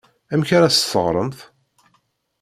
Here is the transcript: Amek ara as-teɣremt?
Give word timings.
Amek 0.33 0.49
ara 0.57 0.67
as-teɣremt? 0.69 1.39